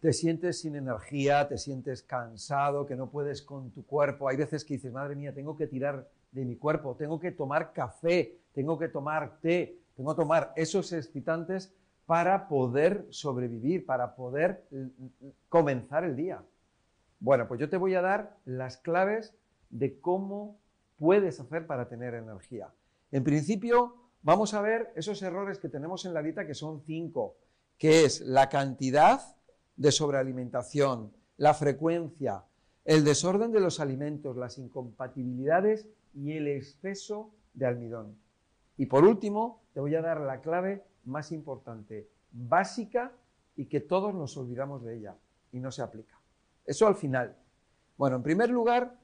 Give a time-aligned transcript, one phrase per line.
[0.00, 4.28] te sientes sin energía, te sientes cansado, que no puedes con tu cuerpo.
[4.28, 7.72] Hay veces que dices, madre mía, tengo que tirar de mi cuerpo, tengo que tomar
[7.72, 11.74] café, tengo que tomar té, tengo que tomar esos excitantes
[12.06, 14.64] para poder sobrevivir, para poder
[15.48, 16.42] comenzar el día.
[17.20, 19.34] Bueno, pues yo te voy a dar las claves
[19.68, 20.58] de cómo
[20.98, 22.72] puedes hacer para tener energía.
[23.12, 27.36] En principio, vamos a ver esos errores que tenemos en la dieta, que son cinco,
[27.76, 29.20] que es la cantidad
[29.80, 32.44] de sobrealimentación, la frecuencia,
[32.84, 38.14] el desorden de los alimentos, las incompatibilidades y el exceso de almidón.
[38.76, 43.12] Y por último, te voy a dar la clave más importante, básica
[43.56, 45.16] y que todos nos olvidamos de ella
[45.50, 46.20] y no se aplica.
[46.66, 47.34] Eso al final.
[47.96, 48.98] Bueno, en primer lugar,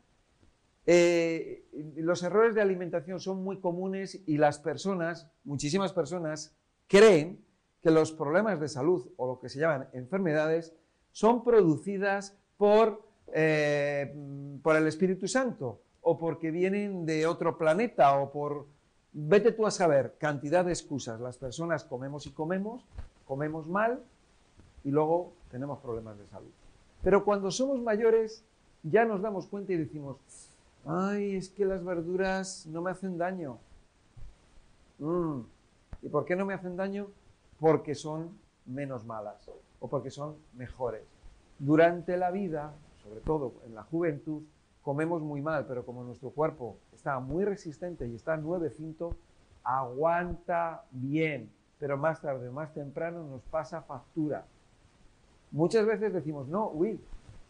[0.84, 1.64] eh,
[1.96, 6.54] los errores de alimentación son muy comunes y las personas, muchísimas personas,
[6.86, 7.45] creen
[7.86, 10.74] que los problemas de salud o lo que se llaman enfermedades
[11.12, 13.00] son producidas por,
[13.32, 14.12] eh,
[14.60, 18.66] por el Espíritu Santo o porque vienen de otro planeta o por,
[19.12, 21.20] vete tú a saber, cantidad de excusas.
[21.20, 22.84] Las personas comemos y comemos,
[23.24, 24.02] comemos mal
[24.82, 26.50] y luego tenemos problemas de salud.
[27.04, 28.44] Pero cuando somos mayores
[28.82, 30.16] ya nos damos cuenta y decimos,
[30.84, 33.58] ay, es que las verduras no me hacen daño.
[34.98, 35.38] Mm.
[36.02, 37.06] ¿Y por qué no me hacen daño?
[37.58, 39.48] Porque son menos malas
[39.80, 41.02] o porque son mejores.
[41.58, 44.42] Durante la vida, sobre todo en la juventud,
[44.82, 49.16] comemos muy mal, pero como nuestro cuerpo está muy resistente y está nuevecinto,
[49.64, 54.44] aguanta bien, pero más tarde o más temprano nos pasa factura.
[55.50, 57.00] Muchas veces decimos, no, uy,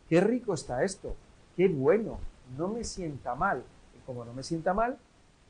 [0.09, 1.15] qué rico está esto,
[1.57, 2.19] qué bueno,
[2.57, 3.63] no me sienta mal.
[3.97, 4.99] Y como no me sienta mal,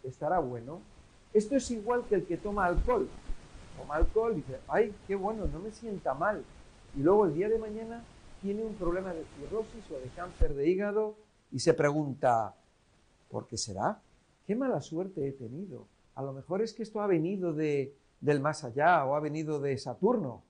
[0.02, 0.80] estará bueno.
[1.32, 3.08] Esto es igual que el que toma alcohol.
[3.76, 6.44] Toma alcohol dice, ay, qué bueno, no me sienta mal.
[6.96, 8.04] Y luego el día de mañana
[8.42, 11.16] tiene un problema de cirrosis o de cáncer de hígado
[11.52, 12.54] y se pregunta,
[13.30, 14.00] ¿por qué será?
[14.46, 15.86] ¿Qué mala suerte he tenido?
[16.14, 19.60] A lo mejor es que esto ha venido de, del más allá o ha venido
[19.60, 20.44] de Saturno.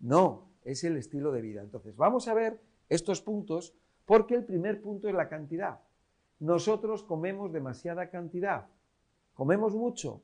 [0.00, 1.62] No, es el estilo de vida.
[1.62, 5.80] Entonces, vamos a ver estos puntos porque el primer punto es la cantidad.
[6.40, 8.66] Nosotros comemos demasiada cantidad,
[9.34, 10.22] comemos mucho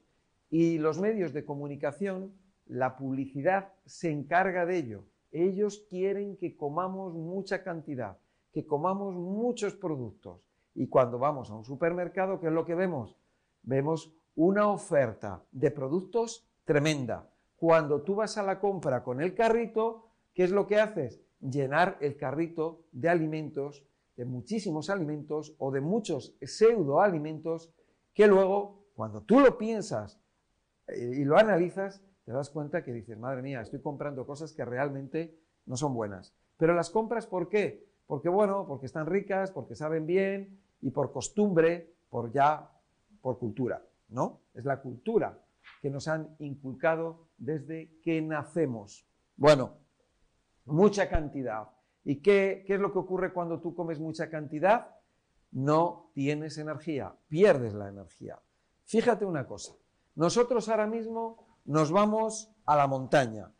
[0.51, 2.35] y los medios de comunicación,
[2.67, 5.05] la publicidad se encarga de ello.
[5.31, 8.19] Ellos quieren que comamos mucha cantidad,
[8.53, 10.41] que comamos muchos productos.
[10.75, 13.17] Y cuando vamos a un supermercado, ¿qué es lo que vemos?
[13.63, 17.31] Vemos una oferta de productos tremenda.
[17.57, 21.23] Cuando tú vas a la compra con el carrito, ¿qué es lo que haces?
[21.41, 23.85] llenar el carrito de alimentos,
[24.17, 27.73] de muchísimos alimentos o de muchos pseudoalimentos
[28.13, 30.21] que luego, cuando tú lo piensas
[30.97, 35.39] y lo analizas, te das cuenta que dices, madre mía, estoy comprando cosas que realmente
[35.67, 36.35] no son buenas.
[36.57, 37.87] Pero las compras, ¿por qué?
[38.07, 42.71] Porque, bueno, porque están ricas, porque saben bien y por costumbre, por ya,
[43.21, 44.41] por cultura, ¿no?
[44.55, 45.39] Es la cultura
[45.81, 49.07] que nos han inculcado desde que nacemos.
[49.37, 49.77] Bueno,
[50.67, 51.69] mucha cantidad.
[52.05, 54.97] ¿Y qué, qué es lo que ocurre cuando tú comes mucha cantidad?
[55.53, 58.39] No tienes energía, pierdes la energía.
[58.85, 59.75] Fíjate una cosa,
[60.15, 63.51] nosotros ahora mismo nos vamos a la montaña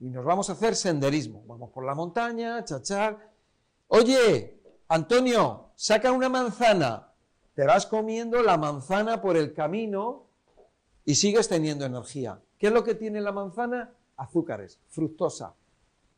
[0.00, 1.44] y nos vamos a hacer senderismo.
[1.46, 3.30] Vamos por la montaña, chachar.
[3.88, 7.12] Oye, Antonio, saca una manzana.
[7.54, 10.24] Te vas comiendo la manzana por el camino
[11.04, 12.40] y sigues teniendo energía.
[12.58, 13.92] ¿Qué es lo que tiene la manzana?
[14.16, 15.54] Azúcares, fructosa.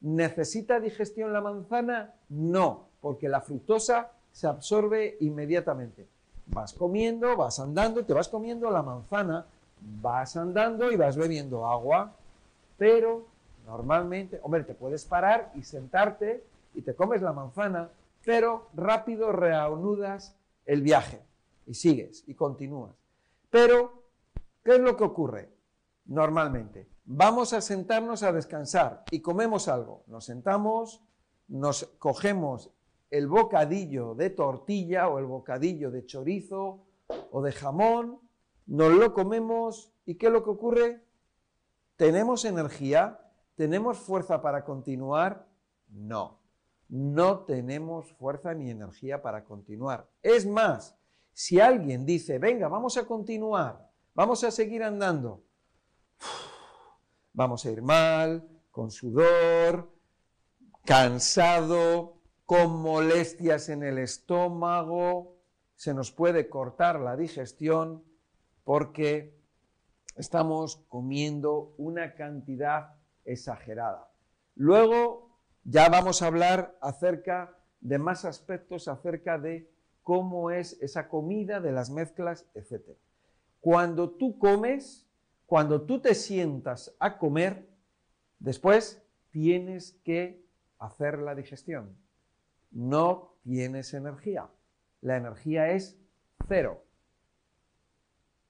[0.01, 2.15] ¿Necesita digestión la manzana?
[2.29, 6.09] No, porque la fructosa se absorbe inmediatamente.
[6.47, 9.47] Vas comiendo, vas andando, te vas comiendo la manzana,
[10.01, 12.17] vas andando y vas bebiendo agua,
[12.77, 13.27] pero
[13.67, 17.91] normalmente, hombre, te puedes parar y sentarte y te comes la manzana,
[18.25, 20.37] pero rápido reanudas
[20.67, 21.21] el viaje
[21.67, 22.95] y sigues y continúas.
[23.51, 24.03] Pero,
[24.65, 25.49] ¿qué es lo que ocurre
[26.07, 26.95] normalmente?
[27.05, 30.05] vamos a sentarnos a descansar y comemos algo.
[30.07, 31.03] Nos sentamos,
[31.49, 32.71] nos cogemos
[33.11, 36.81] el bocadillo de tortilla o el bocadillo de chorizo
[37.31, 38.19] o de jamón,
[38.67, 41.05] nos lo comemos y ¿qué es lo que ocurre?
[41.97, 43.21] ¿Tenemos energía?
[43.55, 45.47] ¿Tenemos fuerza para continuar?
[45.89, 46.41] No,
[46.89, 50.09] no tenemos fuerza ni energía para continuar.
[50.23, 50.97] Es más,
[51.33, 55.45] si alguien dice, venga, vamos a continuar, vamos a seguir andando,
[57.33, 59.93] vamos a ir mal, con sudor,
[60.85, 65.37] cansado, con molestias en el estómago,
[65.77, 68.05] se nos puede cortar la digestión
[68.65, 69.35] porque
[70.17, 72.95] estamos comiendo una cantidad
[73.25, 74.11] exagerada.
[74.57, 79.71] Luego, ya vamos a hablar acerca de más aspectos acerca de
[80.03, 82.97] cómo es esa comida, de las mezclas, etc.
[83.61, 85.07] Cuando tú comes,
[85.47, 87.69] cuando tú te sientas a comer,
[88.39, 90.45] después tienes que
[90.79, 91.97] hacer la digestión.
[92.71, 94.49] No tienes energía.
[95.01, 95.99] La energía es
[96.49, 96.84] cero.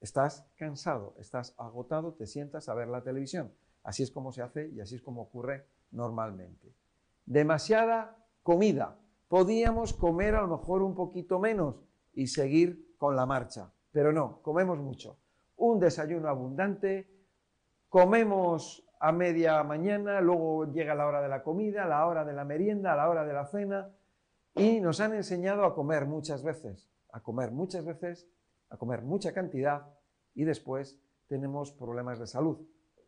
[0.04, 3.54] Estás cansado, estás agotado, te sientas a ver la televisión.
[3.82, 6.74] Así es como se hace y así es como ocurre normalmente.
[7.24, 8.98] Demasiada comida.
[9.28, 11.76] Podíamos comer a lo mejor un poquito menos
[12.12, 15.16] y seguir con la marcha, pero no, comemos mucho.
[15.56, 17.08] Un desayuno abundante,
[17.88, 22.44] comemos a media mañana, luego llega la hora de la comida, la hora de la
[22.44, 23.88] merienda, la hora de la cena,
[24.54, 28.28] y nos han enseñado a comer muchas veces, a comer muchas veces
[28.70, 29.86] a comer mucha cantidad
[30.34, 32.58] y después tenemos problemas de salud.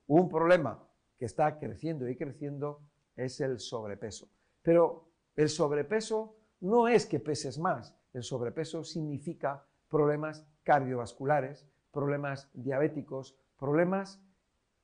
[0.06, 0.88] Un problema
[1.18, 2.82] que está creciendo y creciendo
[3.16, 4.28] es el sobrepeso.
[4.62, 13.38] Pero el sobrepeso no es que peses más, el sobrepeso significa problemas cardiovasculares, problemas diabéticos,
[13.58, 14.20] problemas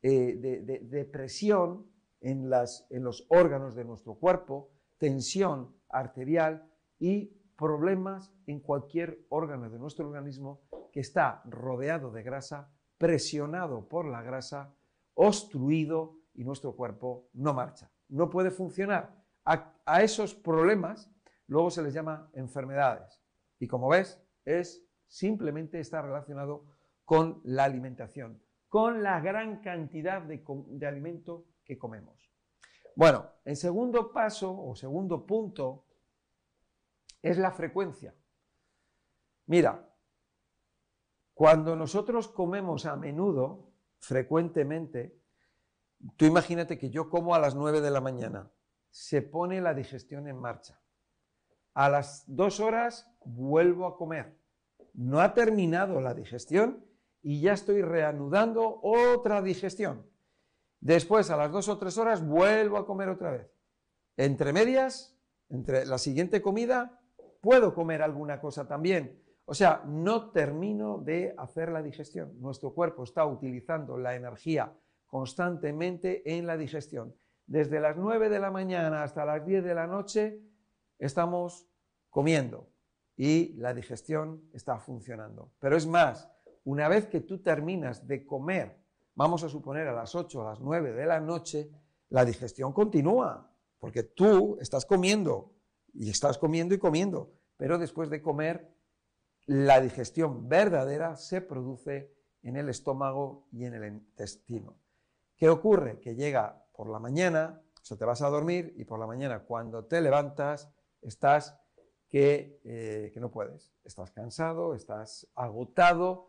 [0.03, 1.87] eh, de, presión
[2.21, 2.51] en,
[2.91, 10.05] en los órganos de nuestro cuerpo, tensión arterial y problemas en cualquier órgano de nuestro
[10.05, 14.75] organismo que está rodeado de grasa, presionado por la grasa,
[15.15, 19.15] obstruido y nuestro cuerpo no marcha, no puede funcionar.
[19.45, 21.09] A, esos problemas
[21.47, 23.23] luego se les llama enfermedades.
[23.61, 26.65] Y como ves, es simplemente está relacionado
[27.05, 32.29] con la alimentación, con la gran cantidad de, de alimento que comemos.
[32.97, 35.85] Bueno, el segundo paso o segundo punto
[37.23, 38.15] es la frecuencia.
[39.47, 39.89] Mira,
[41.35, 45.19] cuando nosotros comemos a menudo, frecuentemente,
[46.17, 48.51] tú imagínate que yo como a las 9 de la mañana,
[48.91, 50.81] se pone la digestión en marcha.
[51.75, 54.39] A las dos horas vuelvo a comer.
[54.93, 56.85] No ha terminado la digestión
[57.23, 60.07] y ya estoy reanudando otra digestión.
[60.81, 63.51] Después, a las dos o tres horas, vuelvo a comer otra vez.
[64.17, 65.17] Entre medias,
[65.49, 67.02] entre la siguiente comida,
[67.43, 69.21] puedo comer alguna cosa también.
[69.45, 72.41] O sea, no termino de hacer la digestión.
[72.41, 74.73] Nuestro cuerpo está utilizando la energía
[75.07, 77.15] constantemente en la digestión.
[77.47, 80.41] Desde las 9 de la mañana hasta las 10 de la noche
[80.99, 81.67] estamos
[82.09, 82.71] comiendo
[83.17, 85.53] y la digestión está funcionando.
[85.59, 86.31] Pero es más,
[86.65, 88.79] una vez que tú terminas de comer,
[89.17, 91.71] vamos a suponer a las 8 o a las 9 de la noche,
[92.11, 93.51] la digestión continúa,
[93.81, 95.53] porque tú estás comiendo
[95.93, 98.73] y estás comiendo y comiendo, pero después de comer,
[99.47, 102.13] la digestión verdadera se produce
[102.43, 104.77] en el estómago y en el intestino.
[105.37, 105.99] ¿Qué ocurre?
[106.01, 109.85] Que llega por la mañana, o te vas a dormir y por la mañana cuando
[109.85, 111.59] te levantas estás
[112.09, 116.29] que, eh, que no puedes, estás cansado, estás agotado,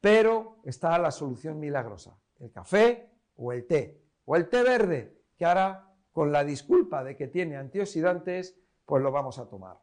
[0.00, 5.44] pero está la solución milagrosa, el café o el té, o el té verde, que
[5.44, 9.78] ahora con la disculpa de que tiene antioxidantes, pues lo vamos a tomar.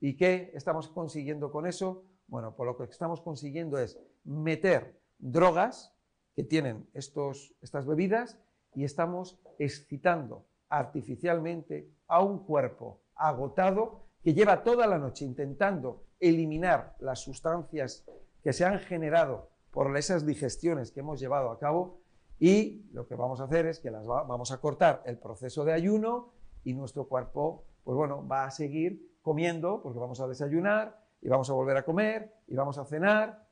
[0.00, 2.04] ¿Y qué estamos consiguiendo con eso?
[2.26, 5.94] Bueno, pues lo que estamos consiguiendo es meter drogas
[6.34, 8.38] que tienen estos, estas bebidas
[8.74, 16.96] y estamos excitando artificialmente a un cuerpo agotado que lleva toda la noche intentando eliminar
[16.98, 18.04] las sustancias
[18.42, 22.00] que se han generado por esas digestiones que hemos llevado a cabo
[22.38, 25.72] y lo que vamos a hacer es que las vamos a cortar el proceso de
[25.72, 26.32] ayuno
[26.64, 31.48] y nuestro cuerpo pues bueno, va a seguir comiendo porque vamos a desayunar y vamos
[31.50, 33.46] a volver a comer y vamos a cenar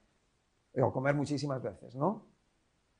[0.74, 2.26] o comer muchísimas veces, ¿no?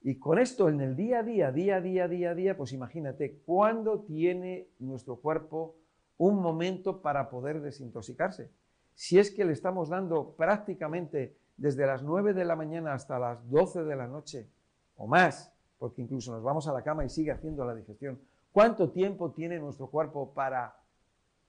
[0.02, 2.72] Y con esto en el día a día, día a día, día a día, pues
[2.72, 5.76] imagínate cuándo tiene nuestro cuerpo
[6.18, 8.50] un momento para poder desintoxicarse.
[8.94, 13.48] Si es que le estamos dando prácticamente desde las 9 de la mañana hasta las
[13.48, 14.48] 12 de la noche
[14.96, 18.20] o más, porque incluso nos vamos a la cama y sigue haciendo la digestión,
[18.52, 20.81] ¿cuánto tiempo tiene nuestro cuerpo para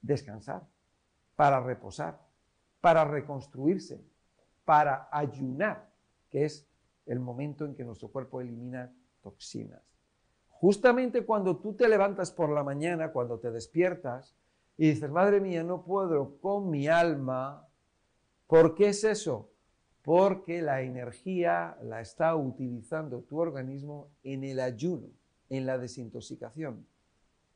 [0.03, 0.67] descansar,
[1.35, 2.21] para reposar,
[2.81, 4.05] para reconstruirse,
[4.65, 5.89] para ayunar,
[6.29, 6.67] que es
[7.07, 9.81] el momento en que nuestro cuerpo elimina toxinas.
[10.49, 14.35] Justamente cuando tú te levantas por la mañana, cuando te despiertas
[14.77, 17.67] y dices, madre mía, no puedo con mi alma,
[18.47, 19.49] ¿por qué es eso?
[20.01, 25.07] Porque la energía la está utilizando tu organismo en el ayuno,
[25.49, 26.85] en la desintoxicación.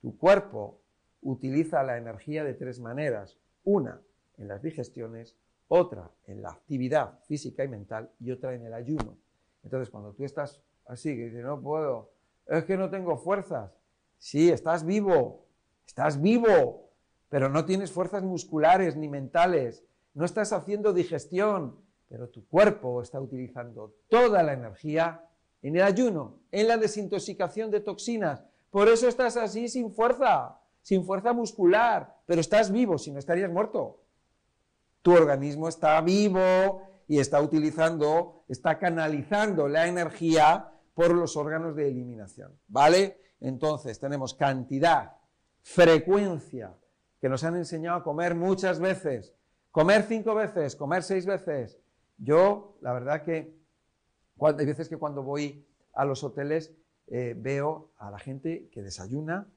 [0.02, 0.82] Tu cuerpo
[1.22, 3.38] utiliza la energía de tres maneras.
[3.64, 4.02] Una,
[4.38, 5.36] en las digestiones,
[5.68, 9.18] otra en la actividad física y mental y otra en el ayuno.
[9.64, 12.12] Entonces, cuando tú estás así, que dices, no puedo,
[12.46, 13.78] es que no tengo fuerzas,
[14.18, 15.48] sí, estás vivo,
[15.88, 16.92] Estás vivo,
[17.30, 19.84] pero no tienes fuerzas musculares ni mentales.
[20.14, 25.24] No estás haciendo digestión, pero tu cuerpo está utilizando toda la energía
[25.62, 28.44] en el ayuno, en la desintoxicación de toxinas.
[28.70, 33.52] Por eso estás así sin fuerza, sin fuerza muscular, pero estás vivo, si no estarías
[33.52, 34.06] muerto.
[35.02, 41.90] Tu organismo está vivo y está utilizando, está canalizando la energía por los órganos de
[41.90, 42.58] eliminación.
[42.70, 43.20] ¿Vale?
[43.42, 45.18] Entonces tenemos cantidad,
[45.62, 46.74] frecuencia,
[47.20, 49.34] que nos han enseñado a comer muchas veces,
[49.72, 51.82] comer cinco veces, comer seis veces.
[52.18, 53.54] Yo, la verdad que
[54.40, 56.74] hay veces que cuando voy a los hoteles
[57.08, 59.50] eh, veo a la gente que desayuna,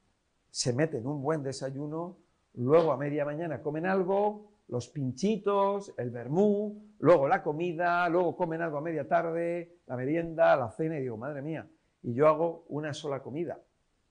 [0.50, 2.18] se mete en un buen desayuno,
[2.54, 8.62] luego a media mañana comen algo, los pinchitos, el vermú, luego la comida, luego comen
[8.62, 11.68] algo a media tarde, la merienda, la cena, y digo, madre mía,
[12.02, 13.60] y yo hago una sola comida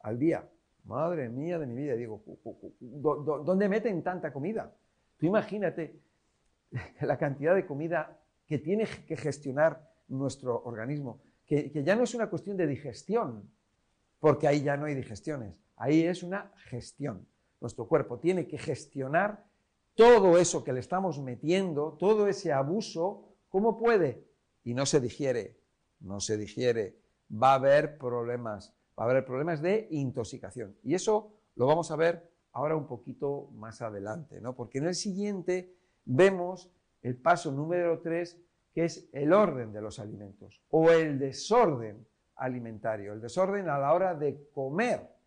[0.01, 0.47] al día.
[0.85, 2.23] Madre mía de mi vida, digo,
[2.79, 4.73] ¿dónde meten tanta comida?
[5.17, 5.99] Tú imagínate
[7.01, 8.17] la cantidad de comida
[8.47, 13.49] que tiene que gestionar nuestro organismo, que ya no es una cuestión de digestión,
[14.19, 17.27] porque ahí ya no hay digestiones, ahí es una gestión.
[17.59, 19.45] Nuestro cuerpo tiene que gestionar
[19.95, 24.25] todo eso que le estamos metiendo, todo ese abuso, ¿cómo puede?
[24.63, 25.59] Y no se digiere,
[25.99, 26.99] no se digiere,
[27.31, 30.77] va a haber problemas, va a haber problemas de intoxicación.
[30.83, 34.55] Y eso lo vamos a ver ahora un poquito más adelante, ¿no?
[34.55, 36.71] Porque en el siguiente vemos
[37.01, 38.37] el paso número 3,
[38.73, 42.05] que es el orden de los alimentos o el desorden
[42.35, 45.18] alimentario, el desorden a la hora de comer.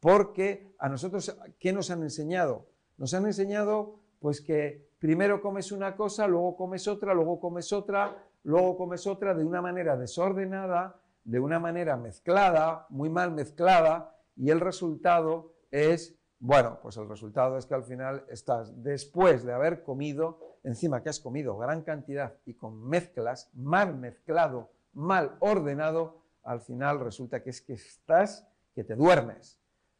[0.00, 2.66] Porque a nosotros, ¿qué nos han enseñado?
[2.96, 8.16] Nos han enseñado pues que primero comes una cosa, luego comes otra, luego comes otra,
[8.42, 14.50] luego comes otra de una manera desordenada, de una manera mezclada, muy mal mezclada, y
[14.50, 19.82] el resultado es, bueno, pues el resultado es que al final estás, después de haber
[19.82, 26.60] comido, encima que has comido gran cantidad y con mezclas, mal mezclado, mal ordenado, al
[26.60, 29.57] final resulta que es que estás, que te duermes,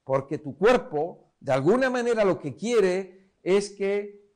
[0.08, 4.26] porque tu cuerpo, de alguna manera lo que quiere es que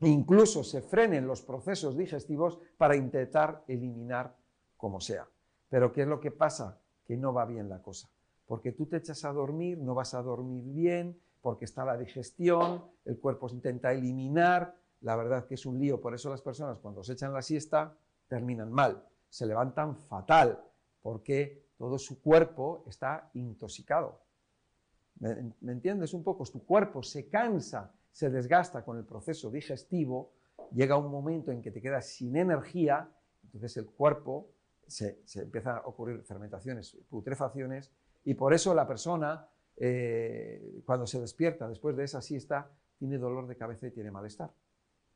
[0.00, 4.36] incluso se frenen los procesos digestivos para intentar eliminar
[4.76, 5.28] como sea.
[5.68, 6.80] Pero ¿qué es lo que pasa?
[7.04, 8.10] Que no va bien la cosa.
[8.46, 12.84] Porque tú te echas a dormir, no vas a dormir bien, porque está la digestión,
[13.04, 17.04] el cuerpo intenta eliminar, la verdad que es un lío, por eso las personas cuando
[17.04, 17.96] se echan la siesta
[18.26, 20.64] terminan mal, se levantan fatal,
[21.00, 24.25] porque todo su cuerpo está intoxicado.
[25.20, 26.44] ¿Me, ¿Me entiendes un poco?
[26.44, 30.32] Tu cuerpo se cansa se desgasta con el proceso digestivo,
[30.72, 33.10] llega un momento en que te quedas sin energía,
[33.44, 34.48] entonces el cuerpo
[34.86, 37.92] se, empieza a ocurrir fermentaciones, putrefacciones,
[38.24, 39.46] y por eso la persona,
[39.76, 44.50] eh, cuando se despierta después de esa siesta, tiene dolor de cabeza y tiene malestar,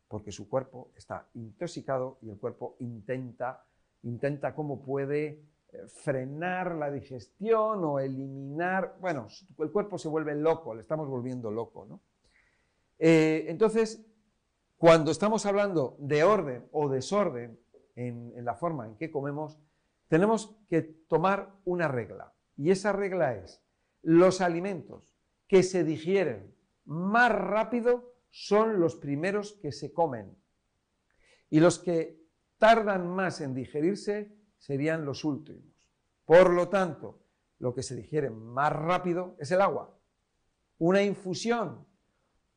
[0.07, 3.64] porque su cuerpo está intoxicado y el cuerpo intenta,
[4.02, 5.42] intenta cómo puede
[5.89, 11.87] frenar la digestión o eliminar, bueno, el cuerpo se vuelve loco, le estamos volviendo loco,
[11.87, 12.00] ¿no?
[12.99, 14.05] Eh, entonces,
[14.77, 17.59] cuando estamos hablando de orden o desorden
[17.97, 19.59] en, la forma en que comemos,
[20.09, 22.33] tenemos que tomar una regla.
[22.57, 23.62] Y esa regla es,
[24.03, 25.15] los alimentos
[25.47, 30.37] que se digieren más rápido son los primeros que se comen.
[31.49, 32.21] Y los que
[32.59, 35.90] tardan más en digerirse serían los últimos.
[36.25, 37.25] Por lo tanto,
[37.59, 39.99] lo que se digiere más rápido es el agua.
[40.79, 41.90] Una infusión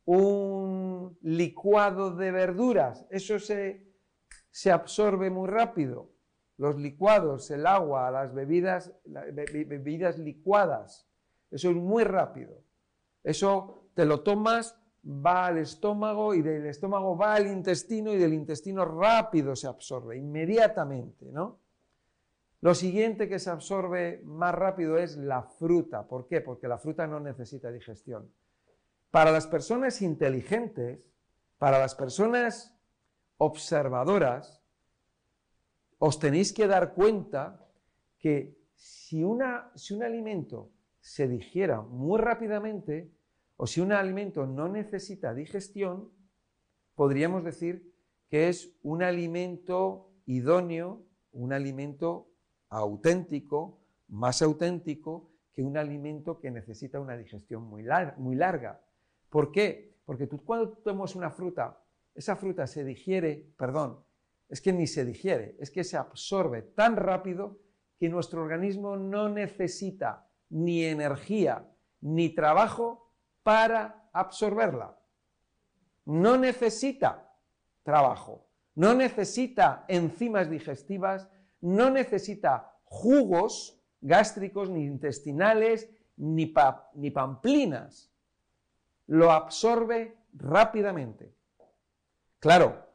[0.05, 3.87] un licuado de verduras, eso se,
[4.71, 6.11] absorbe muy rápido.
[6.57, 11.07] Los licuados, el agua, las bebidas, bebidas licuadas,
[11.49, 12.61] eso es muy rápido.
[13.23, 18.33] Eso te lo tomas, va al estómago y del estómago va al intestino y del
[18.33, 21.59] intestino rápido se absorbe, inmediatamente, ¿no?
[22.63, 26.07] Lo siguiente que se absorbe más rápido es la fruta.
[26.07, 26.39] ¿Por qué?
[26.39, 28.31] Porque la fruta no necesita digestión.
[29.11, 31.01] Para las personas inteligentes,
[31.57, 32.73] para las personas
[33.35, 34.63] observadoras,
[35.97, 37.67] os tenéis que dar cuenta
[38.17, 39.41] que si, un
[40.01, 43.11] alimento se digiera muy rápidamente
[43.57, 46.13] o si un alimento no necesita digestión,
[46.95, 47.93] podríamos decir
[48.29, 52.29] que es un alimento idóneo, un alimento
[52.79, 58.81] auténtico, más auténtico que un alimento que necesita una digestión muy, larga.
[59.29, 59.95] ¿Por qué?
[60.05, 61.79] Porque cuando tomas una fruta,
[62.15, 64.03] esa fruta se digiere, perdón,
[64.49, 67.59] es que ni se digiere, es que se absorbe tan rápido
[67.99, 71.69] que nuestro organismo no necesita ni energía
[72.01, 73.11] ni trabajo
[73.43, 74.97] para absorberla.
[76.05, 77.33] No necesita
[77.83, 81.29] trabajo, no necesita enzimas digestivas,
[81.63, 86.53] no necesita jugos gástricos, ni intestinales, ni,
[86.95, 88.11] ni pamplinas.
[89.07, 91.33] Lo absorbe rápidamente.
[92.39, 92.85] Claro,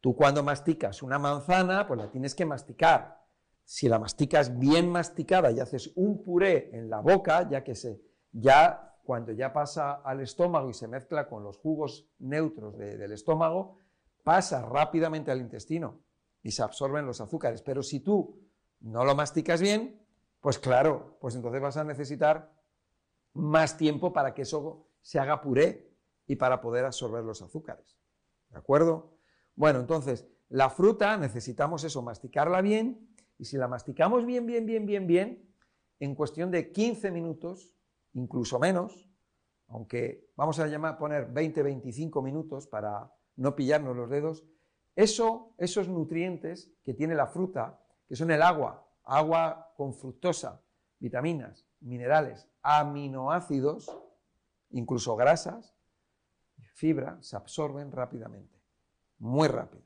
[0.00, 3.22] tú cuando masticas una manzana, pues la tienes que masticar.
[3.62, 8.00] Si la masticas bien masticada y haces un puré en la boca, ya que se,
[8.32, 13.76] ya cuando ya pasa al estómago y se mezcla con los jugos neutros del estómago,
[14.22, 16.04] pasa rápidamente al intestino
[16.44, 17.62] y se absorben los azúcares.
[17.62, 18.38] Pero si tú
[18.80, 20.00] no lo masticas bien,
[20.40, 22.54] pues claro, pues entonces vas a necesitar
[23.32, 25.90] más tiempo para que eso se haga puré
[26.26, 27.98] y para poder absorber los azúcares.
[28.50, 29.16] ¿De acuerdo?
[29.56, 33.08] Bueno, entonces, la fruta necesitamos eso, masticarla bien,
[33.38, 35.54] y si la masticamos bien, bien, bien, bien, bien,
[35.98, 37.74] en cuestión de 15 minutos,
[38.12, 39.10] incluso menos,
[39.68, 44.44] aunque vamos a llamar, poner 20, 25 minutos para no pillarnos los dedos,
[44.96, 50.62] eso, esos nutrientes que tiene la fruta, que son el agua, agua con fructosa,
[50.98, 53.96] vitaminas, minerales, aminoácidos,
[54.70, 55.74] incluso grasas,
[56.74, 58.58] fibra, se absorben rápidamente,
[59.18, 59.84] muy rápido.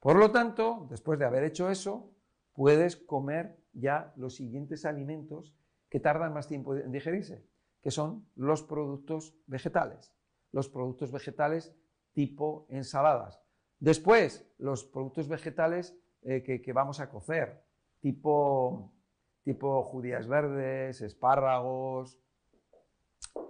[0.00, 2.10] Por lo tanto, después de haber hecho eso,
[2.52, 5.54] puedes comer ya los siguientes alimentos
[5.88, 7.46] que tardan más tiempo en digerirse,
[7.80, 10.12] que son los productos vegetales.
[10.52, 11.74] Los productos vegetales
[12.12, 13.43] tipo ensaladas.
[13.84, 17.62] Después, los productos vegetales eh, que vamos a cocer,
[18.00, 18.94] tipo,
[19.42, 22.18] tipo judías verdes, espárragos,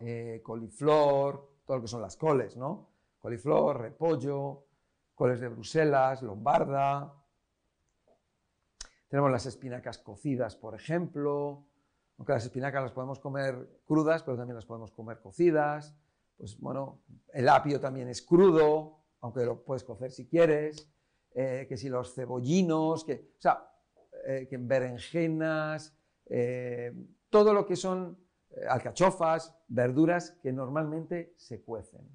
[0.00, 2.88] eh, coliflor, todo lo que son las coles, ¿no?
[3.20, 4.64] Coliflor, repollo,
[5.14, 7.14] coles de Bruselas, lombarda.
[9.06, 11.64] Tenemos las espinacas cocidas, por ejemplo,
[12.18, 15.94] aunque las espinacas las podemos comer crudas, pero también las podemos comer cocidas.
[16.36, 20.86] Pues bueno, el apio también es crudo, aunque lo puedes cocer si quieres.
[21.34, 23.68] Eh, que si los cebollinos, que, o sea,
[24.26, 26.92] eh, berenjenas, eh,
[27.30, 28.16] todo lo que son
[28.68, 32.06] alcachofas, verduras que normalmente se cuecen.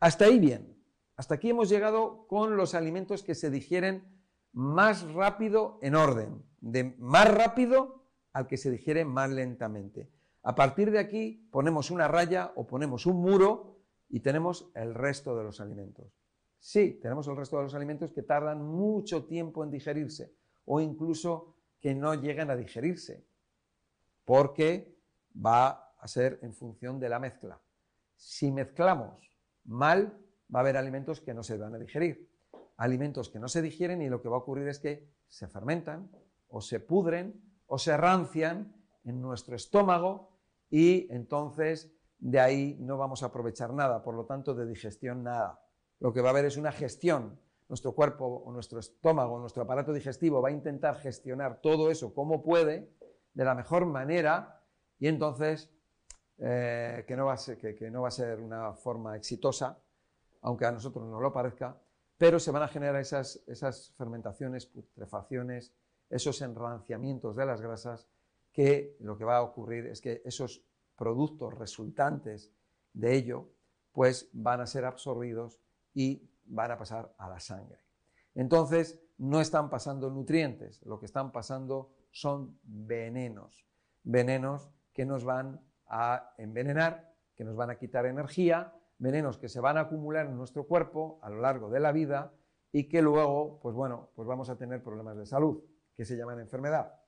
[0.00, 0.76] Hasta ahí bien.
[1.16, 4.04] Hasta aquí hemos llegado con los alimentos que se digieren
[4.52, 10.10] más rápido en orden, de más rápido al que se digiere más lentamente.
[10.42, 13.81] A partir de aquí ponemos una raya o ponemos un muro
[14.12, 16.12] y tenemos el resto de los alimentos.
[16.58, 21.56] Sí, tenemos el resto de los alimentos que tardan mucho tiempo en digerirse o incluso
[21.80, 23.26] que no llegan a digerirse,
[24.26, 24.96] porque
[25.34, 27.60] va a ser en función de la mezcla.
[28.14, 30.18] Si mezclamos mal,
[30.54, 32.30] va a haber alimentos que no se van a digerir,
[32.76, 36.10] alimentos que no se digieren y lo que va a ocurrir es que se fermentan
[36.48, 41.90] o se pudren o se rancian en nuestro estómago y entonces
[42.22, 45.60] de ahí no vamos a aprovechar nada, por lo tanto de digestión nada.
[45.98, 47.36] Lo que va a haber es una gestión
[47.68, 52.42] nuestro cuerpo o nuestro estómago, nuestro aparato digestivo va a intentar gestionar todo eso como
[52.42, 52.92] puede,
[53.34, 54.62] de la mejor manera,
[55.00, 55.68] y entonces
[56.38, 59.80] eh, que, no va a ser, que, no va a ser una forma exitosa,
[60.42, 61.76] aunque a nosotros no lo parezca,
[62.16, 65.72] pero se van a generar esas, esas fermentaciones, putrefacciones,
[66.08, 68.06] esos enranciamientos de las grasas,
[68.52, 70.62] que lo que va a ocurrir es que esos
[71.02, 72.52] productos resultantes
[72.92, 73.50] de ello,
[73.90, 75.58] pues van a ser absorbidos
[75.94, 77.80] y van a pasar a la sangre.
[78.36, 83.66] Entonces, no están pasando nutrientes, lo que están pasando son venenos,
[84.04, 89.58] venenos que nos van a envenenar, que nos van a quitar energía, venenos que se
[89.58, 92.32] van a acumular en nuestro cuerpo a lo largo de la vida
[92.70, 95.64] y que luego, pues bueno, pues vamos a tener problemas de salud,
[95.96, 97.01] que se llaman enfermedad.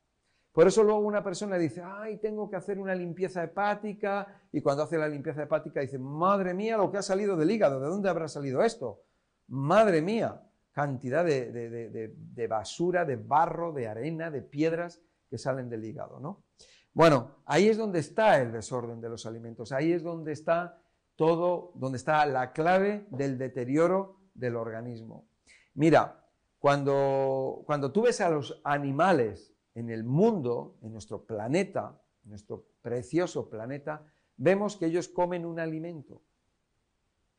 [0.54, 4.84] Por eso luego una persona dice, ay, tengo que hacer una limpieza hepática, y cuando
[4.84, 8.08] hace la limpieza hepática dice, madre mía, lo que ha salido del hígado, ¿de dónde
[8.08, 9.02] habrá salido esto?
[9.48, 10.40] Madre mía,
[10.70, 16.44] cantidad de, basura, de barro, de arena, de piedras que salen del hígado, ¿no?
[16.92, 20.78] Bueno, ahí es donde está el desorden de los alimentos, ahí es donde está
[21.16, 25.26] todo, donde está la clave del deterioro del organismo.
[25.74, 26.24] Mira,
[26.60, 33.50] cuando, cuando tú ves a los animales en el mundo, en nuestro planeta, nuestro precioso
[33.50, 34.06] planeta,
[34.36, 36.22] vemos que ellos comen un alimento,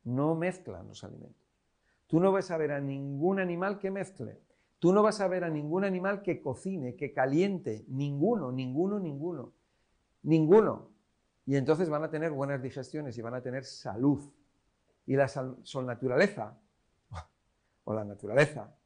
[0.04, 1.46] no mezclan los alimentos.
[2.06, 4.40] Tú no vas a ver a ningún animal que mezcle.
[4.78, 7.84] Tú no vas a ver a ningún animal que cocine, que caliente.
[7.88, 9.52] Ninguno, ninguno, ninguno.
[10.22, 10.90] Ninguno.
[11.46, 14.22] Y entonces van a tener buenas digestiones y van a tener salud.
[15.06, 16.60] Y la son naturaleza,
[17.84, 18.76] o la naturaleza,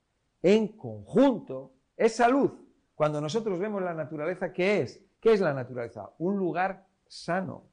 [0.42, 2.52] en conjunto, es salud.
[3.00, 5.00] Cuando nosotros vemos la naturaleza, ¿qué es?
[5.22, 6.10] ¿Qué es la naturaleza?
[6.18, 7.64] Un lugar sano.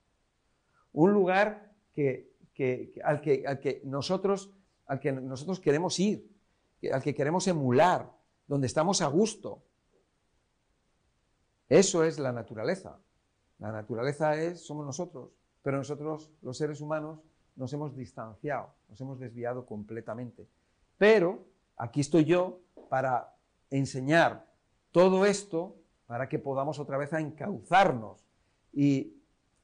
[0.94, 2.32] Un lugar que,
[3.04, 4.54] al, que, nosotros,
[4.86, 6.34] al que nosotros queremos ir,
[6.94, 8.10] al que queremos emular,
[8.48, 9.64] donde estamos a gusto.
[11.68, 12.98] Eso es la naturaleza.
[13.60, 17.20] La naturaleza es, somos nosotros, pero nosotros, los seres humanos,
[17.58, 20.48] nos hemos distanciado, nos hemos desviado completamente.
[20.98, 21.44] Pero
[21.76, 23.36] aquí estoy yo para
[23.70, 24.47] enseñar
[24.98, 25.76] todo esto
[26.08, 28.26] para que podamos otra vez encauzarnos
[28.74, 29.14] y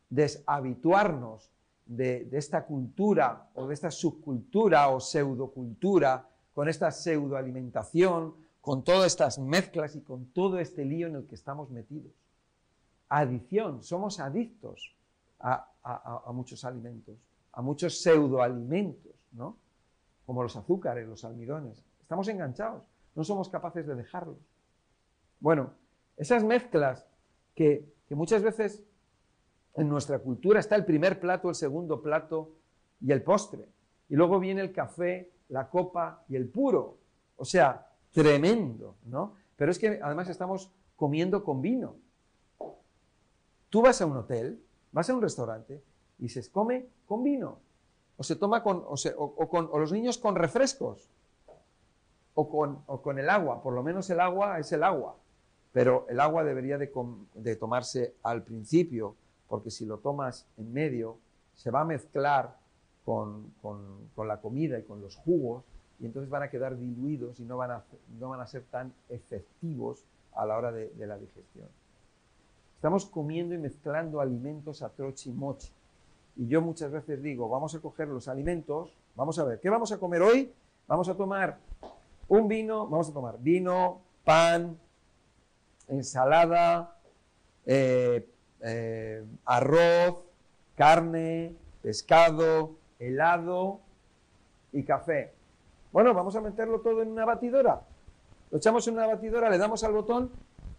[0.07, 1.49] deshabituarnos
[1.87, 9.39] de, esta cultura o de esta subcultura o pseudocultura, con esta pseudoalimentación, con todas estas
[9.39, 12.13] mezclas y con todo este lío en el que estamos metidos.
[13.09, 14.95] Adicción, somos adictos
[15.39, 17.17] a, a muchos alimentos,
[17.53, 19.57] a muchos pseudoalimentos, ¿no?
[20.27, 21.83] Como los azúcares, los almidones.
[22.03, 22.83] Estamos enganchados,
[23.15, 24.37] no somos capaces de dejarlos.
[25.43, 25.71] Bueno,
[26.15, 27.05] esas mezclas
[27.53, 28.81] que, muchas veces
[29.75, 32.53] en nuestra cultura está el primer plato, el segundo plato
[33.01, 33.67] y el postre.
[34.07, 36.97] Y luego viene el café, la copa y el puro.
[37.35, 39.33] O sea, tremendo, ¿no?
[39.57, 41.97] Pero es que además estamos comiendo con vino.
[43.69, 45.83] Tú vas a un hotel, vas a un restaurante
[46.19, 47.59] y se come con vino.
[48.15, 51.09] O se toma con, o, con, o los niños con refrescos.
[52.33, 53.61] O con, o con el agua.
[53.61, 55.17] Por lo menos el agua es el agua.
[55.73, 59.15] Pero el agua debería de, tomarse al principio,
[59.49, 61.17] porque si lo tomas en medio,
[61.55, 62.55] se va a mezclar
[63.03, 63.51] con,
[64.15, 65.63] la comida y con los jugos,
[65.99, 67.83] y entonces van a quedar diluidos y no van a,
[68.19, 70.03] no van a ser tan efectivos
[70.35, 71.67] a la hora de, la digestión.
[72.75, 75.71] Estamos comiendo y mezclando alimentos a troche y moche.
[76.35, 79.91] Y yo muchas veces digo, vamos a coger los alimentos, vamos a ver, ¿qué vamos
[79.91, 80.51] a comer hoy?
[80.87, 81.57] Vamos a tomar
[82.27, 84.77] un vino, vamos a tomar vino, pan,
[85.93, 86.95] ensalada,
[87.65, 88.27] eh,
[88.61, 90.17] eh, arroz,
[90.75, 93.79] carne, pescado, helado
[94.71, 95.33] y café.
[95.91, 97.81] Bueno, vamos a meterlo todo en una batidora.
[98.51, 100.31] Lo echamos en una batidora, le damos al botón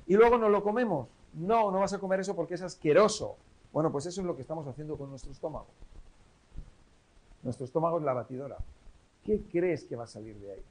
[0.07, 1.09] y luego nos lo comemos.
[1.35, 3.37] No, no vas a comer eso porque es asqueroso.
[3.73, 5.67] Bueno, pues eso es lo que estamos haciendo con nuestro estómago.
[7.43, 8.57] Nuestro estómago es la batidora.
[9.25, 10.63] ¿Qué crees que va a salir de ahí?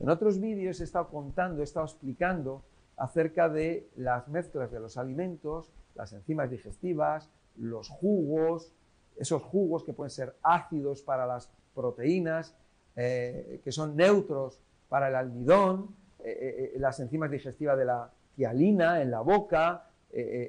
[0.00, 2.62] En otros vídeos he estado contando, he estado explicando
[2.96, 8.72] acerca de las mezclas de los alimentos, las enzimas digestivas, los jugos,
[9.16, 12.54] esos jugos que pueden ser ácidos para las proteínas,
[12.96, 19.02] eh, que son neutros para el almidón, eh, eh, las enzimas digestivas de la tialina
[19.02, 19.88] en la boca,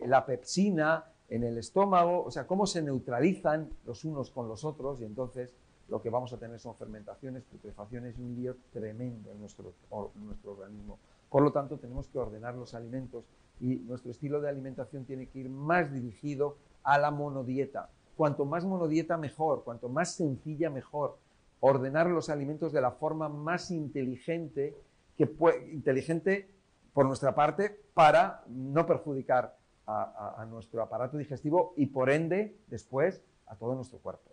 [0.05, 4.99] la pepsina en el estómago, o sea, cómo se neutralizan los unos con los otros
[4.99, 5.55] y entonces
[5.87, 9.73] lo que vamos a tener son fermentaciones, putrefacciones y un lío tremendo en nuestro,
[10.15, 10.99] en nuestro organismo.
[11.33, 13.25] Por lo tanto, tenemos que ordenar los alimentos
[13.59, 17.89] y nuestro estilo de alimentación tiene que ir más dirigido a la monodieta.
[18.15, 19.63] Cuanto más monodieta, mejor.
[19.63, 21.17] Cuanto más sencilla, mejor.
[21.59, 24.77] Ordenar los alimentos de la forma más inteligente,
[25.17, 25.27] que
[25.71, 26.51] inteligente
[26.93, 33.55] por nuestra parte, para no perjudicar a, nuestro aparato digestivo y por ende, después, a
[33.55, 34.29] todo nuestro cuerpo.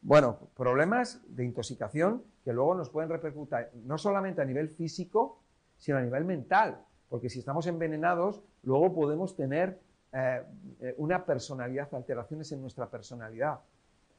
[0.00, 5.43] Bueno, problemas de intoxicación que luego nos pueden repercutir no solamente a nivel físico,
[5.84, 9.78] sino a nivel mental, porque si estamos envenenados, luego podemos tener
[10.14, 10.42] eh,
[10.80, 13.60] eh, una personalidad, alteraciones en nuestra personalidad,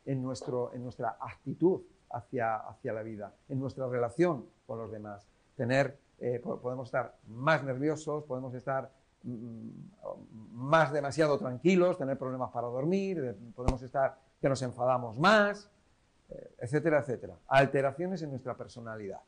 [0.05, 5.25] en, nuestro, en nuestra actitud hacia, hacia la vida, en nuestra relación con los demás.
[5.55, 8.91] Tener, eh, podemos estar más nerviosos, podemos estar
[9.23, 9.69] mm,
[10.51, 15.71] más demasiado tranquilos, tener problemas para dormir, podemos estar que nos enfadamos más,
[16.59, 17.33] etcétera, etcétera.
[17.47, 19.21] Alteraciones en nuestra personalidad.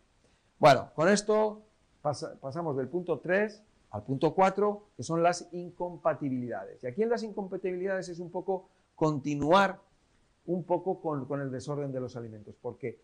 [0.59, 1.66] Bueno, con esto
[2.01, 6.83] pasamos del punto 3 al punto 4, que son las incompatibilidades.
[6.83, 9.79] Y aquí en las incompatibilidades es un poco continuar
[10.45, 13.01] un poco con, el desorden de los alimentos, porque,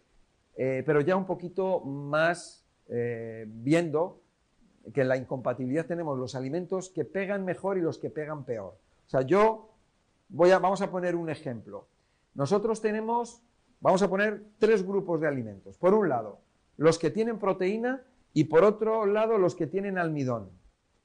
[0.56, 4.22] eh, pero ya un poquito más eh, viendo
[4.94, 8.78] que en la incompatibilidad tenemos los alimentos que pegan mejor y los que pegan peor.
[9.06, 9.70] O sea, yo
[10.30, 11.88] voy vamos a poner un ejemplo.
[12.34, 13.42] Nosotros tenemos,
[13.80, 15.78] vamos a poner tres grupos de alimentos.
[15.78, 16.40] Por un lado,
[16.78, 18.04] los que tienen proteína
[18.34, 20.50] y por otro lado los que tienen almidón.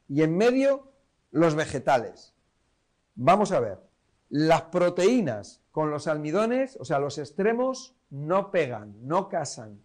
[0.09, 0.89] Y en medio
[1.31, 2.35] los vegetales.
[3.15, 3.79] Vamos a ver,
[4.31, 9.81] las proteínas con los almidones, o sea, los extremos no pegan, no casan.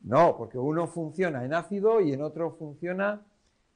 [0.00, 3.22] No, porque uno funciona en ácido y en otro funciona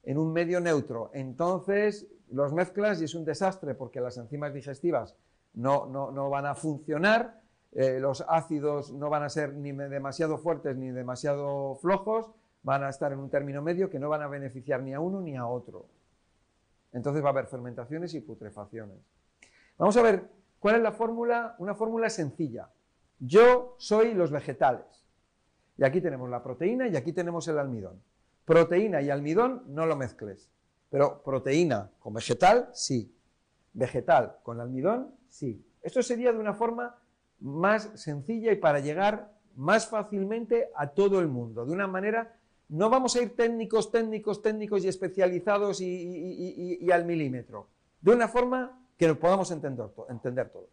[0.03, 1.11] en un medio neutro.
[1.14, 5.16] Entonces los mezclas y es un desastre porque las enzimas digestivas
[5.55, 7.40] no, no, van a funcionar,
[7.72, 12.31] eh, los ácidos no van a ser ni demasiado fuertes ni demasiado flojos
[12.68, 15.22] van a estar en un término medio que no van a beneficiar ni a uno
[15.22, 15.87] ni a otro.
[16.92, 18.98] Entonces va a haber fermentaciones y putrefacciones.
[19.78, 20.28] Vamos a ver
[20.59, 22.68] cuál es la fórmula, una fórmula sencilla.
[23.20, 25.07] Yo soy los vegetales.
[25.78, 28.02] Y aquí tenemos la proteína y aquí tenemos el almidón.
[28.44, 30.50] Proteína y almidón no lo mezcles.
[30.90, 33.16] Pero proteína con vegetal, sí.
[33.72, 35.64] Vegetal con almidón, sí.
[35.81, 36.98] Esto sería de una forma
[37.40, 41.64] más sencilla y para llegar más fácilmente a todo el mundo.
[41.64, 42.38] De una manera,
[42.68, 47.68] no vamos a ir técnicos, técnicos, técnicos y especializados y, al milímetro.
[48.00, 50.68] De una forma que podamos entender, entender todo.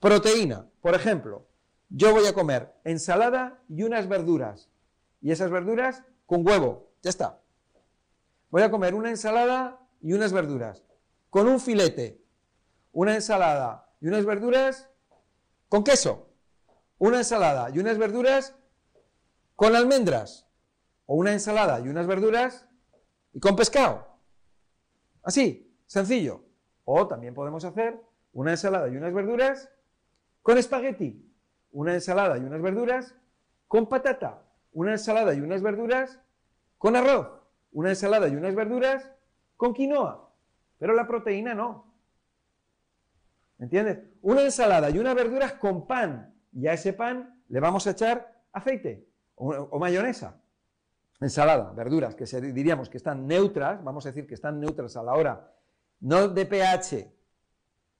[0.00, 1.46] Proteína, por ejemplo,
[1.88, 4.68] yo voy a comer ensalada y unas verduras.
[5.22, 6.90] Y esas verduras con huevo.
[7.02, 7.40] Ya está.
[8.50, 10.82] Voy a comer una ensalada y unas verduras.
[11.30, 12.20] Con un filete.
[12.92, 14.90] Una ensalada y unas verduras
[15.68, 16.28] con queso.
[16.98, 18.54] Una ensalada y unas verduras
[19.56, 20.43] con almendras.
[21.06, 22.68] O una ensalada y unas verduras
[23.32, 24.06] y con pescado.
[25.22, 26.44] Así, sencillo.
[26.84, 28.00] O también podemos hacer
[28.32, 29.70] una ensalada y unas verduras
[30.42, 31.30] con espagueti.
[31.72, 33.14] Una ensalada y unas verduras
[33.68, 34.42] con patata.
[34.72, 36.20] Una ensalada y unas verduras
[36.78, 39.10] con arroz una ensalada y unas verduras
[39.56, 40.32] con quinoa,
[40.78, 41.92] pero la proteína no.
[43.58, 43.98] ¿Entiendes?
[44.22, 48.42] Una ensalada y unas verduras con pan, y a ese pan le vamos a echar
[48.52, 50.40] aceite o, mayonesa.
[51.20, 55.14] Ensalada, verduras que diríamos que están neutras, vamos a decir que están neutras a la
[55.14, 55.52] hora,
[56.00, 57.12] no de pH,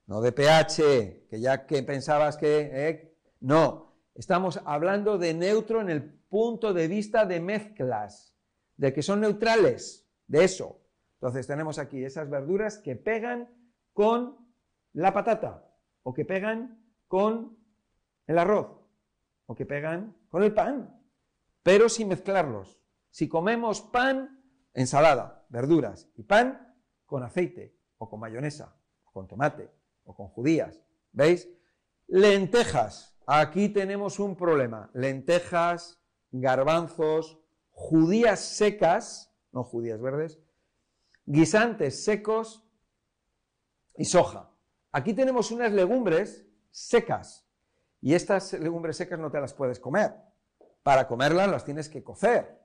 [0.06, 2.70] no de pH, que ya que pensabas que...
[2.72, 8.34] Eh, no, estamos hablando de neutro en el punto de vista de mezclas
[8.76, 10.80] de que son neutrales, de eso.
[11.14, 13.48] Entonces tenemos aquí esas verduras que pegan
[13.92, 14.36] con
[14.92, 15.64] la patata,
[16.02, 17.56] o que pegan con
[18.26, 18.68] el arroz,
[19.46, 21.00] o que pegan con el pan,
[21.62, 22.83] pero sin mezclarlos.
[23.14, 26.74] Si comemos pan, ensalada, verduras y pan
[27.06, 29.70] con aceite, o con mayonesa, o con tomate,
[30.02, 31.48] o con judías, ¿veis?
[32.08, 34.90] Lentejas, aquí tenemos un problema.
[34.94, 37.38] Lentejas, garbanzos,
[37.70, 40.40] judías secas, no judías verdes,
[41.24, 42.68] guisantes secos
[43.96, 44.50] y soja.
[44.90, 47.48] Aquí tenemos unas legumbres secas
[48.00, 50.16] y estas legumbres secas no te las puedes comer.
[50.82, 52.63] Para comerlas las tienes que cocer.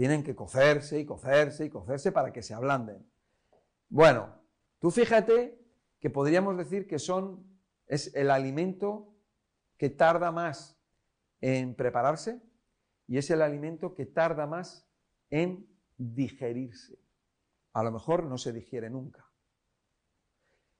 [0.00, 3.06] Tienen que cocerse y cocerse y cocerse para que se ablanden.
[3.90, 4.34] Bueno,
[4.78, 5.60] tú fíjate
[5.98, 7.46] que podríamos decir que son
[7.86, 9.14] es el alimento
[9.76, 10.80] que tarda más
[11.42, 12.40] en prepararse
[13.08, 14.88] y es el alimento que tarda más
[15.28, 16.98] en digerirse.
[17.74, 19.30] A lo mejor no se digiere nunca.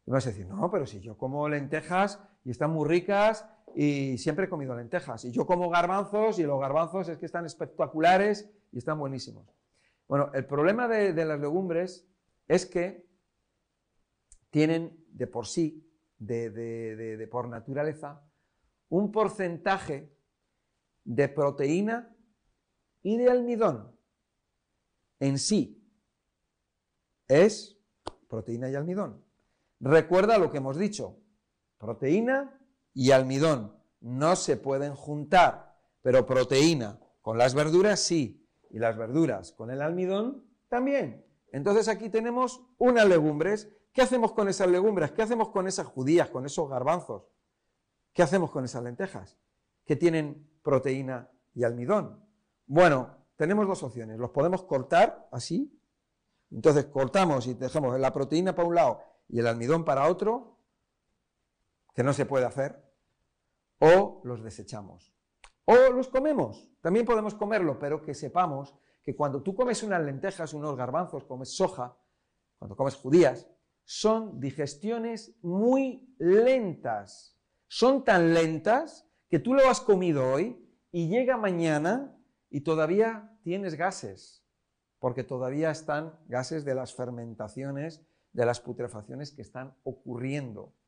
[0.06, 4.18] Y vas a decir, no, pero si yo como lentejas y están muy ricas y
[4.18, 5.24] siempre he comido lentejas.
[5.24, 9.46] Y yo como garbanzos y los garbanzos es que están espectaculares y están buenísimos.
[10.08, 12.06] Bueno, el problema de, las legumbres
[12.48, 13.06] es que
[14.50, 15.86] tienen de por sí,
[16.18, 18.22] de por naturaleza,
[18.88, 20.12] un porcentaje
[21.04, 22.14] de proteína
[23.02, 23.96] y de almidón
[25.20, 25.80] en sí
[27.28, 27.78] es
[28.28, 29.22] proteína y almidón.
[29.78, 31.19] Recuerda lo que hemos dicho,
[31.80, 32.60] proteína
[32.92, 39.52] y almidón no se pueden juntar, pero proteína con las verduras sí, y las verduras
[39.52, 41.26] con el almidón también.
[41.52, 43.68] Entonces aquí tenemos unas legumbres.
[43.92, 45.10] ¿Qué hacemos con esas legumbres?
[45.10, 47.26] ¿Qué hacemos con esas judías, con esos garbanzos?
[48.12, 49.36] ¿Qué hacemos con esas lentejas?
[49.84, 52.24] Que tienen proteína y almidón.
[52.66, 54.18] Bueno, tenemos dos opciones.
[54.18, 55.76] Los podemos cortar así.
[56.50, 60.49] Entonces cortamos y dejamos la proteína para un lado y el almidón para otro,
[62.00, 62.82] que no se puede hacer.
[63.78, 65.14] O los desechamos.
[65.66, 66.72] O los comemos.
[66.80, 71.54] También podemos comerlo, pero que sepamos que cuando tú comes unas lentejas, unos garbanzos, comes
[71.54, 71.94] soja,
[72.58, 73.50] cuando comes judías,
[73.84, 77.38] son digestiones muy lentas.
[77.68, 80.58] Son tan lentas que tú lo has comido hoy
[80.90, 84.42] y llega mañana y todavía tienes gases,
[85.00, 90.79] porque todavía están gases de las fermentaciones, de las putrefacciones que están ocurriendo.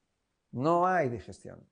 [0.52, 1.66] No hay digestión,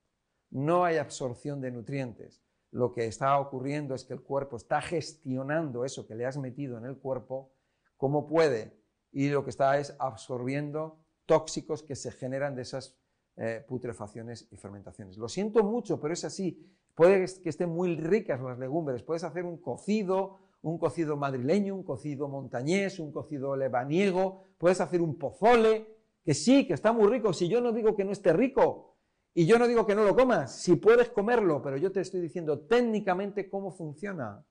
[0.49, 2.43] no hay absorción de nutrientes.
[2.71, 6.77] Lo que está ocurriendo es que el cuerpo está gestionando eso que le has metido
[6.77, 7.53] en el cuerpo
[7.97, 12.97] como puede y lo que está es absorbiendo tóxicos que se generan de esas
[13.37, 15.17] eh, putrefacciones y fermentaciones.
[15.17, 16.65] Lo siento mucho, pero es así.
[16.95, 19.03] Puede que estén muy ricas las legumbres.
[19.03, 24.43] Puedes hacer un cocido, un cocido madrileño, un cocido montañés, un cocido lebaniego.
[24.57, 27.33] Puedes hacer un pozole, que sí, que está muy rico.
[27.33, 28.97] Si yo no digo que no esté rico
[29.33, 32.21] y yo no digo que no lo comas, si puedes comerlo, pero yo te estoy
[32.21, 34.45] diciendo técnicamente cómo funciona.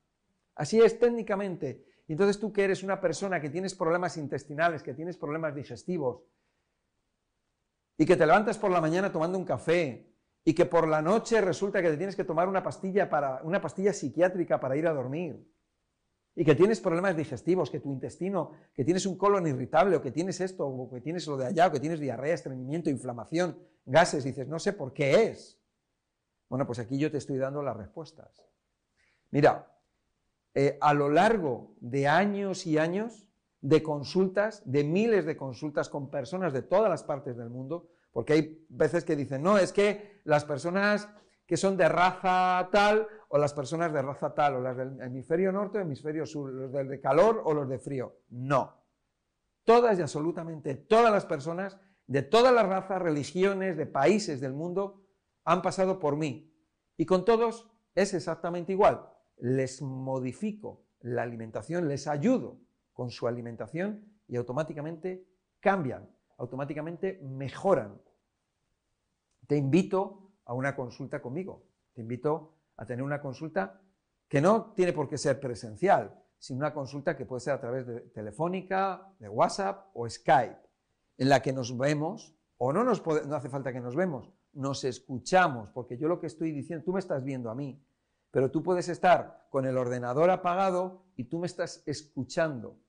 [0.55, 1.85] Así es técnicamente.
[2.07, 6.23] Entonces tú que eres una persona que tienes problemas intestinales, que tienes problemas digestivos,
[7.97, 10.11] y que te levantas por la mañana tomando un café,
[10.43, 13.61] y que por la noche resulta que te tienes que tomar una pastilla, para, una
[13.61, 15.39] pastilla psiquiátrica para ir a dormir,
[16.35, 20.11] y que tienes problemas digestivos, que tu intestino, que tienes un colon irritable, o que
[20.11, 24.23] tienes esto, o que tienes lo de allá, o que tienes diarrea, estreñimiento, inflamación, gases,
[24.23, 25.59] dices, no sé por qué es.
[26.47, 28.47] Bueno, pues aquí yo te estoy dando las respuestas.
[29.29, 29.71] Mira,
[30.53, 33.27] eh, a lo largo de años y años
[33.61, 38.33] de consultas, de miles de consultas con personas de todas las partes del mundo, porque
[38.33, 41.07] hay veces que dicen, no, es que las personas
[41.45, 45.53] que son de raza tal o las personas de raza tal, o las del hemisferio
[45.53, 48.17] norte o hemisferio sur, los del de calor o los de frío.
[48.29, 48.75] No.
[49.63, 55.05] Todas y absolutamente todas las personas de todas las razas, religiones, de países del mundo
[55.45, 56.53] han pasado por mí.
[56.97, 59.07] Y con todos es exactamente igual.
[59.37, 62.59] Les modifico la alimentación, les ayudo
[62.91, 65.25] con su alimentación y automáticamente
[65.61, 68.01] cambian, automáticamente mejoran.
[69.47, 71.63] Te invito a una consulta conmigo.
[71.93, 73.81] Te invito a tener una consulta
[74.27, 77.85] que no tiene por qué ser presencial, sino una consulta que puede ser a través
[77.85, 80.57] de telefónica, de WhatsApp o Skype,
[81.17, 84.83] en la que nos vemos, o no, nos no hace falta que nos vemos, nos
[84.83, 87.83] escuchamos, porque yo lo que estoy diciendo, tú me estás viendo a mí,
[88.31, 92.79] pero tú puedes estar con el ordenador apagado y tú me estás escuchando.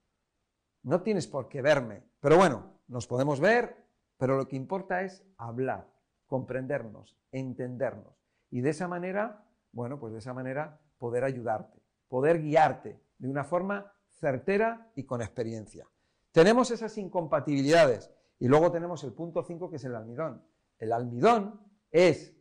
[0.83, 3.77] No tienes por qué verme, pero bueno, nos podemos ver,
[4.17, 5.93] pero lo que importa es hablar
[6.33, 8.25] comprendernos, entendernos.
[8.51, 13.45] Y de esa manera, bueno, pues de esa manera poder ayudarte, poder guiarte de una
[13.45, 15.89] forma certera y con experiencia.
[16.31, 20.43] Tenemos esas incompatibilidades y luego tenemos el punto 5 que es el almidón.
[20.79, 22.35] El almidón es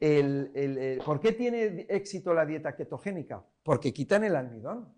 [0.00, 3.44] el, ¿Por qué tiene éxito la dieta ketogénica?
[3.62, 4.94] Porque quitan el almidón.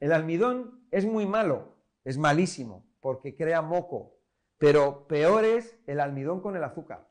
[0.00, 4.18] El almidón es muy malo, es malísimo, porque crea moco,
[4.58, 7.08] pero peor es el almidón con el azúcar.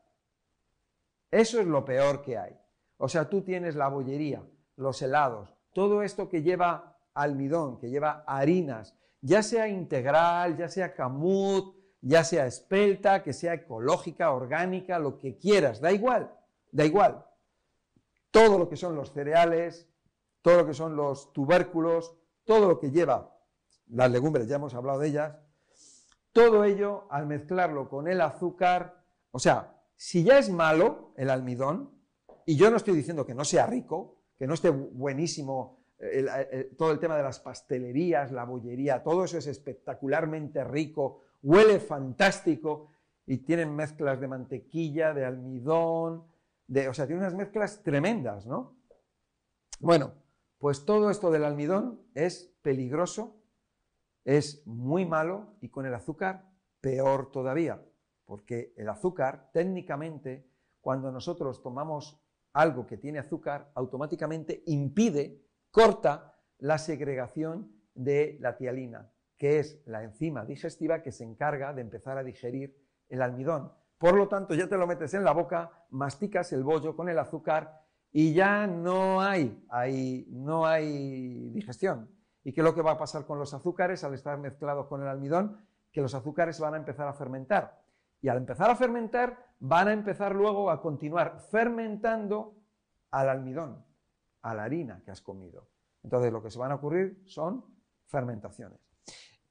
[1.30, 2.61] Eso es lo peor que hay.
[3.04, 4.44] O sea, tú tienes la bollería,
[4.76, 10.94] los helados, todo esto que lleva almidón, que lleva harinas, ya sea integral, ya sea
[10.94, 16.32] camut, ya sea espelta, que sea ecológica, orgánica, lo que quieras, da igual,
[16.70, 17.26] da igual.
[18.30, 19.88] Todo lo que son los cereales,
[20.40, 23.36] todo lo que son los tubérculos, todo lo que lleva
[23.88, 25.34] las legumbres, ya hemos hablado de ellas,
[26.30, 32.00] todo ello al mezclarlo con el azúcar, o sea, si ya es malo el almidón,
[32.46, 35.80] y yo no estoy diciendo que no sea rico, que no esté buenísimo
[36.76, 42.88] todo el tema de las pastelerías, la bollería, todo eso es espectacularmente rico, huele fantástico
[43.24, 46.24] y tienen mezclas de mantequilla, de almidón,
[46.66, 48.76] de, o sea, tiene unas mezclas tremendas, ¿no?
[49.78, 50.14] Bueno,
[50.58, 53.36] pues todo esto del almidón es peligroso,
[54.24, 56.50] es muy malo y con el azúcar
[56.80, 57.80] peor todavía
[58.32, 60.48] porque el azúcar, técnicamente,
[60.80, 62.21] cuando nosotros tomamos
[62.52, 70.02] algo que tiene azúcar, automáticamente impide, corta la segregación de la tialina, que es la
[70.02, 72.76] enzima digestiva que se encarga de empezar a digerir
[73.08, 73.72] el almidón.
[73.98, 77.18] Por lo tanto, ya te lo metes en la boca, masticas el bollo con el
[77.18, 79.64] azúcar y ya no hay,
[80.30, 82.10] no hay digestión.
[82.44, 85.02] ¿Y qué es lo que va a pasar con los azúcares al estar mezclados con
[85.02, 85.64] el almidón?
[85.92, 87.82] Que los azúcares van a empezar a fermentar
[88.22, 92.56] y al empezar a fermentar, van a empezar luego a continuar fermentando
[93.12, 93.84] al almidón,
[94.42, 95.68] a la harina que has comido.
[96.02, 97.64] Entonces lo que se van a ocurrir son
[98.06, 98.80] fermentaciones.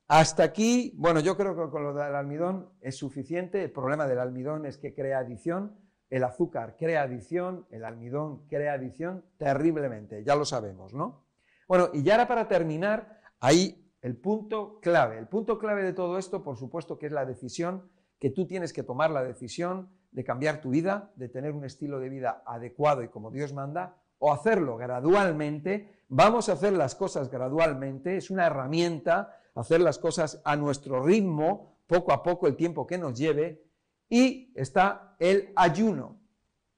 [0.10, 3.64] Hasta aquí, bueno, yo creo que con lo del almidón es suficiente.
[3.64, 5.80] El problema del almidón es que crea adición.
[6.10, 11.24] El azúcar crea adición, el almidón crea adición terriblemente, ya lo sabemos, ¿no?
[11.70, 15.18] Bueno, y ya ahora para terminar, ahí el punto clave.
[15.18, 18.74] El punto clave de todo esto, por supuesto, que es la decisión que tú tienes
[18.74, 23.04] que tomar la decisión de cambiar tu vida, de tener un estilo de vida adecuado
[23.04, 26.04] y como Dios manda, o hacerlo gradualmente.
[26.10, 31.78] Vamos a hacer las cosas gradualmente, es una herramienta hacer las cosas a nuestro ritmo,
[31.88, 33.64] poco a poco el tiempo que nos lleve,
[34.10, 36.20] y está el ayuno.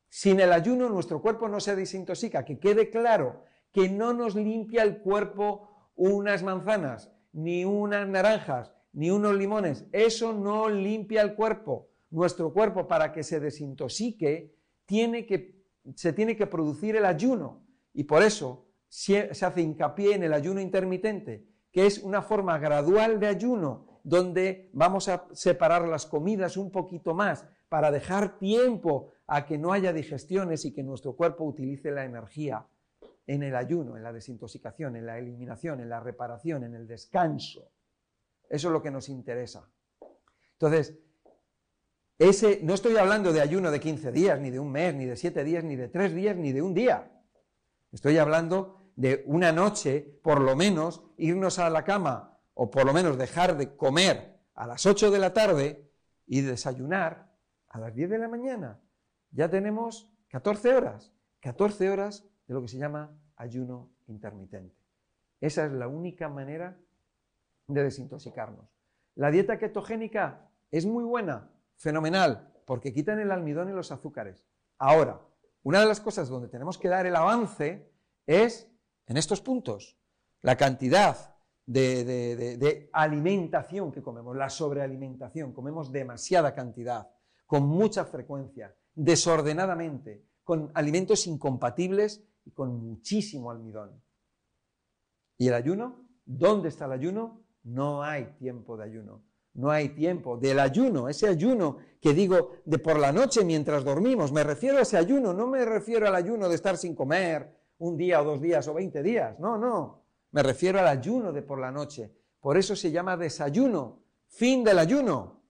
[0.09, 4.83] Sin el ayuno nuestro cuerpo no se desintoxica, que quede claro que no nos limpia
[4.83, 9.85] el cuerpo unas manzanas, ni unas naranjas, ni unos limones.
[9.91, 11.89] Eso no limpia el cuerpo.
[12.13, 14.55] Nuestro cuerpo, para que se desintoxique,
[14.85, 17.65] tiene que, se tiene que producir el ayuno.
[17.91, 23.19] Y por eso se hace hincapié en el ayuno intermitente, que es una forma gradual
[23.19, 29.47] de ayuno, donde vamos a separar las comidas un poquito más para dejar tiempo a
[29.47, 32.67] que no haya digestiones y que nuestro cuerpo utilice la energía
[33.25, 37.71] en el ayuno, en la desintoxicación, en la eliminación, en la reparación, en el descanso.
[38.47, 39.67] Eso es lo que nos interesa.
[40.51, 40.95] Entonces,
[42.29, 45.15] ese, no estoy hablando de ayuno de 15 días, ni de un mes, ni de
[45.15, 47.11] 7 días, ni de 3 días, ni de un día.
[47.91, 52.93] Estoy hablando de una noche, por lo menos, irnos a la cama, o por lo
[52.93, 55.89] menos dejar de comer a las 8 de la tarde
[56.25, 57.31] y desayunar
[57.69, 58.79] a las 10 de la mañana.
[59.31, 64.75] Ya tenemos 14 horas, 14 horas de lo que se llama ayuno intermitente.
[65.41, 66.77] Esa es la única manera
[67.67, 68.65] de desintoxicarnos.
[69.15, 71.49] La dieta ketogénica es muy buena,
[71.83, 74.45] fenomenal, porque quitan el almidón y los azúcares.
[74.77, 75.19] Ahora,
[75.63, 77.91] una de las cosas donde tenemos que dar el avance
[78.25, 78.71] es
[79.05, 79.97] en estos puntos.
[80.41, 87.09] La cantidad de, alimentación que comemos, la sobrealimentación, comemos demasiada cantidad,
[87.45, 94.01] con mucha frecuencia, desordenadamente, con alimentos incompatibles y con muchísimo almidón.
[95.37, 96.07] ¿Y el ayuno?
[96.25, 97.41] ¿Dónde está el ayuno?
[97.63, 99.32] No hay tiempo de ayuno.
[99.55, 104.31] No hay tiempo del ayuno, ese ayuno que digo de por la noche mientras dormimos.
[104.31, 107.95] Me refiero a ese ayuno, no me refiero al ayuno de estar sin comer un
[107.95, 109.39] día o dos días o veinte días.
[109.39, 110.03] No, no.
[110.31, 112.11] Me refiero al ayuno de por la noche.
[112.39, 115.43] Por eso se llama desayuno, fin del ayuno.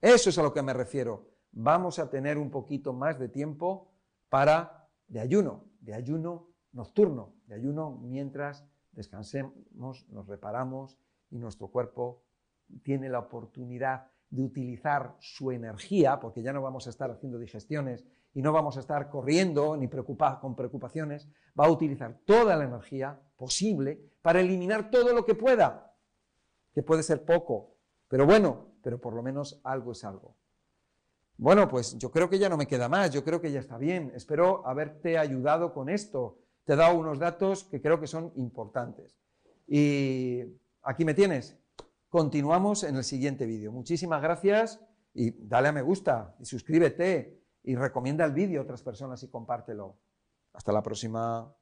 [0.00, 1.30] Eso es a lo que me refiero.
[1.52, 3.92] Vamos a tener un poquito más de tiempo
[4.28, 10.98] para de ayuno, de ayuno nocturno, de ayuno mientras descansemos, nos reparamos
[11.30, 12.25] y nuestro cuerpo
[12.82, 18.04] tiene la oportunidad de utilizar su energía, porque ya no vamos a estar haciendo digestiones
[18.34, 23.18] y no vamos a estar corriendo ni con preocupaciones, va a utilizar toda la energía
[23.36, 25.94] posible para eliminar todo lo que pueda,
[26.74, 27.76] que puede ser poco,
[28.08, 30.36] pero bueno, pero por lo menos algo es algo.
[31.38, 33.76] Bueno, pues yo creo que ya no me queda más, yo creo que ya está
[33.76, 34.12] bien.
[34.14, 36.38] Espero haberte ayudado con esto.
[36.64, 39.18] Te he dado unos datos que creo que son importantes.
[39.66, 40.44] Y
[40.82, 41.58] aquí me tienes.
[42.16, 43.70] Continuamos en el siguiente vídeo.
[43.70, 44.80] Muchísimas gracias
[45.12, 49.28] y dale a me gusta y suscríbete y recomienda el vídeo a otras personas y
[49.28, 49.98] compártelo.
[50.54, 51.52] Hasta la próxima.